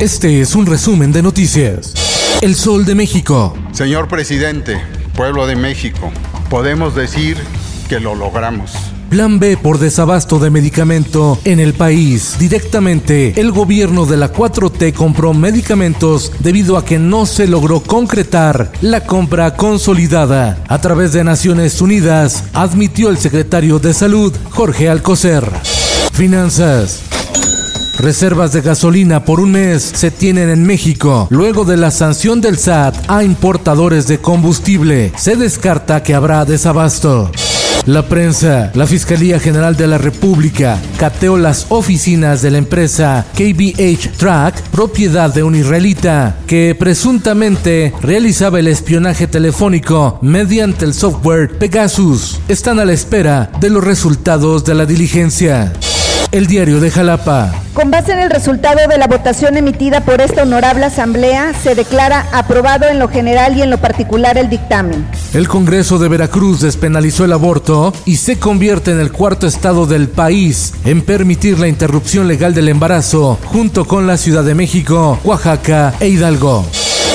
Este 0.00 0.40
es 0.40 0.54
un 0.54 0.64
resumen 0.64 1.10
de 1.10 1.22
noticias. 1.22 1.92
El 2.40 2.54
Sol 2.54 2.84
de 2.84 2.94
México. 2.94 3.58
Señor 3.72 4.06
presidente, 4.06 4.80
pueblo 5.16 5.48
de 5.48 5.56
México, 5.56 6.12
podemos 6.48 6.94
decir 6.94 7.36
que 7.88 7.98
lo 7.98 8.14
logramos. 8.14 8.70
Plan 9.10 9.40
B 9.40 9.56
por 9.56 9.80
desabasto 9.80 10.38
de 10.38 10.50
medicamento 10.50 11.40
en 11.44 11.58
el 11.58 11.74
país. 11.74 12.36
Directamente, 12.38 13.40
el 13.40 13.50
gobierno 13.50 14.06
de 14.06 14.18
la 14.18 14.32
4T 14.32 14.92
compró 14.92 15.34
medicamentos 15.34 16.30
debido 16.38 16.76
a 16.76 16.84
que 16.84 17.00
no 17.00 17.26
se 17.26 17.48
logró 17.48 17.80
concretar 17.80 18.70
la 18.80 19.04
compra 19.04 19.56
consolidada. 19.56 20.62
A 20.68 20.80
través 20.80 21.12
de 21.12 21.24
Naciones 21.24 21.80
Unidas, 21.80 22.44
admitió 22.52 23.10
el 23.10 23.18
secretario 23.18 23.80
de 23.80 23.92
Salud, 23.92 24.32
Jorge 24.50 24.88
Alcocer. 24.88 25.44
Finanzas. 26.12 27.07
Reservas 27.98 28.52
de 28.52 28.60
gasolina 28.60 29.24
por 29.24 29.40
un 29.40 29.50
mes 29.50 29.82
se 29.82 30.12
tienen 30.12 30.50
en 30.50 30.64
México. 30.64 31.26
Luego 31.30 31.64
de 31.64 31.76
la 31.76 31.90
sanción 31.90 32.40
del 32.40 32.56
SAT 32.56 32.94
a 33.08 33.24
importadores 33.24 34.06
de 34.06 34.18
combustible, 34.18 35.12
se 35.16 35.34
descarta 35.34 36.04
que 36.04 36.14
habrá 36.14 36.44
desabasto. 36.44 37.32
La 37.86 38.06
prensa, 38.06 38.70
la 38.74 38.86
Fiscalía 38.86 39.40
General 39.40 39.76
de 39.76 39.88
la 39.88 39.98
República, 39.98 40.78
cateó 40.96 41.36
las 41.38 41.66
oficinas 41.70 42.40
de 42.40 42.52
la 42.52 42.58
empresa 42.58 43.26
KBH 43.34 44.16
Track, 44.16 44.62
propiedad 44.70 45.34
de 45.34 45.42
un 45.42 45.56
israelita, 45.56 46.36
que 46.46 46.76
presuntamente 46.78 47.92
realizaba 48.00 48.60
el 48.60 48.68
espionaje 48.68 49.26
telefónico 49.26 50.18
mediante 50.22 50.84
el 50.84 50.94
software 50.94 51.58
Pegasus. 51.58 52.38
Están 52.46 52.78
a 52.78 52.84
la 52.84 52.92
espera 52.92 53.50
de 53.58 53.70
los 53.70 53.82
resultados 53.82 54.64
de 54.64 54.74
la 54.74 54.86
diligencia. 54.86 55.72
El 56.30 56.46
diario 56.46 56.78
de 56.78 56.90
Jalapa. 56.90 57.54
Con 57.72 57.90
base 57.90 58.12
en 58.12 58.18
el 58.18 58.30
resultado 58.30 58.86
de 58.86 58.98
la 58.98 59.06
votación 59.06 59.56
emitida 59.56 60.00
por 60.02 60.20
esta 60.20 60.42
honorable 60.42 60.84
asamblea, 60.84 61.54
se 61.54 61.74
declara 61.74 62.26
aprobado 62.32 62.86
en 62.86 62.98
lo 62.98 63.08
general 63.08 63.56
y 63.56 63.62
en 63.62 63.70
lo 63.70 63.78
particular 63.78 64.36
el 64.36 64.50
dictamen. 64.50 65.06
El 65.32 65.48
Congreso 65.48 65.98
de 65.98 66.08
Veracruz 66.08 66.60
despenalizó 66.60 67.24
el 67.24 67.32
aborto 67.32 67.94
y 68.04 68.16
se 68.16 68.38
convierte 68.38 68.90
en 68.90 69.00
el 69.00 69.10
cuarto 69.10 69.46
estado 69.46 69.86
del 69.86 70.08
país 70.08 70.74
en 70.84 71.00
permitir 71.00 71.58
la 71.58 71.68
interrupción 71.68 72.28
legal 72.28 72.52
del 72.52 72.68
embarazo, 72.68 73.38
junto 73.46 73.86
con 73.86 74.06
la 74.06 74.18
Ciudad 74.18 74.44
de 74.44 74.54
México, 74.54 75.18
Oaxaca 75.24 75.94
e 76.00 76.08
Hidalgo. 76.08 76.66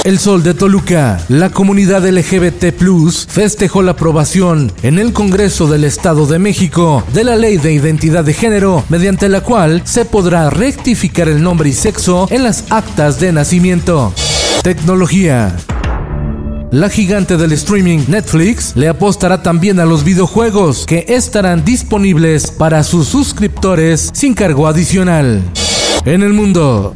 El 0.03 0.19
Sol 0.19 0.43
de 0.43 0.53
Toluca, 0.53 1.17
la 1.29 1.49
comunidad 1.49 2.05
LGBT 2.05 2.73
Plus 2.77 3.25
festejó 3.29 3.81
la 3.81 3.91
aprobación 3.91 4.69
en 4.81 4.99
el 4.99 5.13
Congreso 5.13 5.65
del 5.67 5.85
Estado 5.85 6.25
de 6.25 6.39
México 6.39 7.05
de 7.13 7.23
la 7.23 7.37
Ley 7.37 7.55
de 7.55 7.71
Identidad 7.71 8.25
de 8.25 8.33
Género, 8.33 8.83
mediante 8.89 9.29
la 9.29 9.39
cual 9.39 9.81
se 9.85 10.03
podrá 10.03 10.49
rectificar 10.49 11.29
el 11.29 11.41
nombre 11.41 11.69
y 11.69 11.73
sexo 11.73 12.27
en 12.31 12.43
las 12.43 12.65
actas 12.69 13.21
de 13.21 13.31
nacimiento. 13.31 14.13
Tecnología. 14.61 15.55
La 16.71 16.89
gigante 16.89 17.37
del 17.37 17.53
streaming 17.53 17.99
Netflix 18.09 18.75
le 18.75 18.89
apostará 18.89 19.41
también 19.41 19.79
a 19.79 19.85
los 19.85 20.03
videojuegos 20.03 20.85
que 20.85 21.05
estarán 21.07 21.63
disponibles 21.63 22.51
para 22.51 22.83
sus 22.83 23.07
suscriptores 23.07 24.09
sin 24.13 24.33
cargo 24.33 24.67
adicional. 24.67 25.41
En 26.03 26.23
el 26.23 26.33
mundo. 26.33 26.93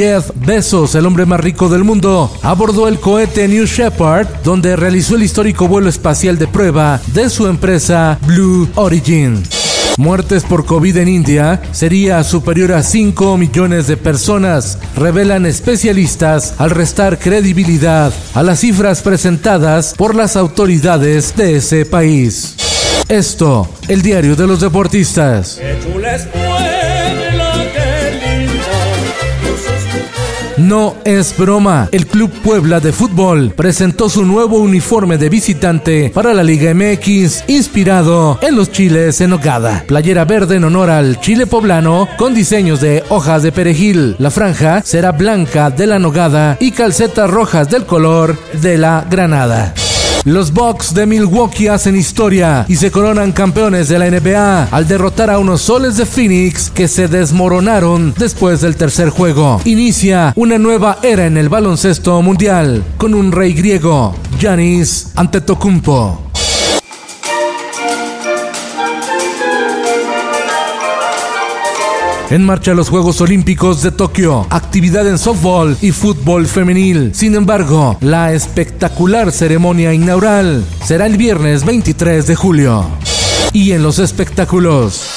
Jeff 0.00 0.30
Bezos, 0.34 0.94
el 0.94 1.04
hombre 1.04 1.26
más 1.26 1.40
rico 1.40 1.68
del 1.68 1.84
mundo, 1.84 2.34
abordó 2.40 2.88
el 2.88 2.98
cohete 2.98 3.46
New 3.46 3.66
Shepard, 3.66 4.26
donde 4.42 4.74
realizó 4.74 5.14
el 5.14 5.22
histórico 5.22 5.68
vuelo 5.68 5.90
espacial 5.90 6.38
de 6.38 6.46
prueba 6.46 6.98
de 7.12 7.28
su 7.28 7.46
empresa 7.46 8.18
Blue 8.26 8.66
Origin. 8.76 9.42
Muertes 9.98 10.44
por 10.44 10.64
COVID 10.64 10.96
en 10.96 11.08
India 11.08 11.60
sería 11.72 12.24
superior 12.24 12.72
a 12.72 12.82
5 12.82 13.36
millones 13.36 13.88
de 13.88 13.98
personas, 13.98 14.78
revelan 14.96 15.44
especialistas 15.44 16.54
al 16.56 16.70
restar 16.70 17.18
credibilidad 17.18 18.10
a 18.32 18.42
las 18.42 18.60
cifras 18.60 19.02
presentadas 19.02 19.92
por 19.98 20.14
las 20.14 20.34
autoridades 20.34 21.36
de 21.36 21.56
ese 21.56 21.84
país. 21.84 22.56
Esto, 23.06 23.68
el 23.86 24.00
diario 24.00 24.34
de 24.34 24.46
los 24.46 24.60
deportistas. 24.60 25.60
No 30.70 30.94
es 31.04 31.36
broma. 31.36 31.88
El 31.90 32.06
Club 32.06 32.30
Puebla 32.44 32.78
de 32.78 32.92
Fútbol 32.92 33.52
presentó 33.56 34.08
su 34.08 34.24
nuevo 34.24 34.58
uniforme 34.58 35.18
de 35.18 35.28
visitante 35.28 36.12
para 36.14 36.32
la 36.32 36.44
Liga 36.44 36.72
MX, 36.72 37.42
inspirado 37.48 38.38
en 38.40 38.54
los 38.54 38.70
chiles 38.70 39.20
en 39.20 39.30
nogada. 39.30 39.82
Playera 39.88 40.24
verde 40.24 40.54
en 40.54 40.62
honor 40.62 40.88
al 40.90 41.18
chile 41.18 41.48
poblano 41.48 42.08
con 42.16 42.34
diseños 42.34 42.80
de 42.80 43.02
hojas 43.08 43.42
de 43.42 43.50
perejil. 43.50 44.14
La 44.20 44.30
franja 44.30 44.80
será 44.84 45.10
blanca 45.10 45.70
de 45.70 45.88
la 45.88 45.98
nogada 45.98 46.56
y 46.60 46.70
calcetas 46.70 47.28
rojas 47.28 47.68
del 47.68 47.84
color 47.84 48.38
de 48.62 48.78
la 48.78 49.04
granada. 49.10 49.74
Los 50.24 50.52
Bucks 50.52 50.92
de 50.92 51.06
Milwaukee 51.06 51.68
hacen 51.68 51.96
historia 51.96 52.66
y 52.68 52.76
se 52.76 52.90
coronan 52.90 53.32
campeones 53.32 53.88
de 53.88 53.98
la 53.98 54.10
NBA 54.10 54.64
al 54.70 54.86
derrotar 54.86 55.30
a 55.30 55.38
unos 55.38 55.62
soles 55.62 55.96
de 55.96 56.04
Phoenix 56.04 56.68
que 56.68 56.88
se 56.88 57.08
desmoronaron 57.08 58.12
después 58.18 58.60
del 58.60 58.76
tercer 58.76 59.08
juego. 59.08 59.62
Inicia 59.64 60.34
una 60.36 60.58
nueva 60.58 60.98
era 61.02 61.24
en 61.24 61.38
el 61.38 61.48
baloncesto 61.48 62.20
mundial 62.20 62.84
con 62.98 63.14
un 63.14 63.32
rey 63.32 63.54
griego, 63.54 64.14
Giannis 64.38 65.10
Antetokounmpo. 65.16 66.29
En 72.30 72.44
marcha 72.44 72.74
los 72.74 72.88
Juegos 72.88 73.20
Olímpicos 73.20 73.82
de 73.82 73.90
Tokio, 73.90 74.46
actividad 74.50 75.04
en 75.08 75.18
softball 75.18 75.76
y 75.82 75.90
fútbol 75.90 76.46
femenil. 76.46 77.10
Sin 77.12 77.34
embargo, 77.34 77.98
la 78.00 78.32
espectacular 78.32 79.32
ceremonia 79.32 79.92
inaugural 79.92 80.64
será 80.84 81.06
el 81.06 81.16
viernes 81.16 81.64
23 81.64 82.28
de 82.28 82.36
julio. 82.36 82.86
Y 83.52 83.72
en 83.72 83.82
los 83.82 83.98
espectáculos. 83.98 85.10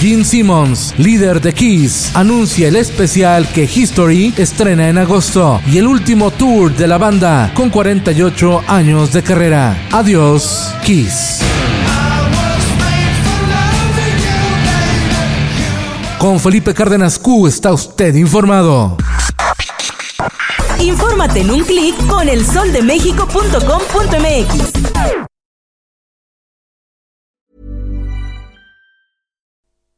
Gene 0.00 0.24
Simmons, 0.24 0.94
líder 0.96 1.42
de 1.42 1.52
Kiss, 1.52 2.12
anuncia 2.14 2.68
el 2.68 2.76
especial 2.76 3.46
que 3.48 3.64
History 3.64 4.32
estrena 4.38 4.88
en 4.88 4.96
agosto 4.96 5.60
y 5.70 5.76
el 5.76 5.86
último 5.86 6.30
tour 6.30 6.74
de 6.74 6.86
la 6.86 6.96
banda 6.96 7.52
con 7.52 7.68
48 7.68 8.62
años 8.66 9.12
de 9.12 9.22
carrera. 9.22 9.88
Adiós, 9.92 10.72
Kiss. 10.82 11.40
Con 16.18 16.40
Felipe 16.40 16.74
Cárdenas 16.74 17.16
Q 17.16 17.46
está 17.46 17.72
usted 17.72 18.16
informado. 18.16 18.96
Infórmate 20.80 21.42
en 21.42 21.52
un 21.52 21.64
clic 21.64 21.94
con 22.08 22.28
elsoldemexico.com.mx. 22.28 24.72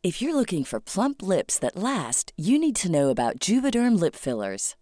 If 0.02 0.22
you're 0.22 0.34
looking 0.34 0.64
for 0.64 0.81
plump 0.81 1.22
lips 1.22 1.58
that 1.58 1.76
last, 1.76 2.32
you 2.37 2.58
need 2.58 2.75
to 2.76 2.90
know 2.90 3.11
about 3.11 3.38
Juvederm 3.38 3.99
lip 3.99 4.14
fillers. 4.14 4.75